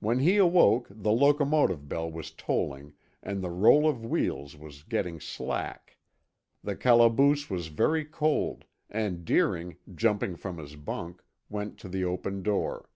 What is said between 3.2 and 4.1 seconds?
and the roll of